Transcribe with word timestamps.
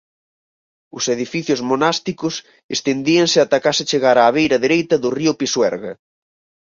Os 0.97 1.05
edificios 1.15 1.61
monásticos 1.69 2.35
estendíanse 2.75 3.37
ata 3.45 3.59
case 3.65 3.83
chegar 3.91 4.17
á 4.23 4.25
beira 4.35 4.57
dereita 4.65 4.95
do 5.03 5.09
río 5.17 5.33
Pisuerga. 5.39 5.93